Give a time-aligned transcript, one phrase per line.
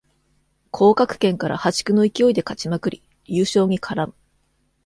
[0.71, 4.13] 降格圏から破竹の勢いで勝ちまくり優勝に絡む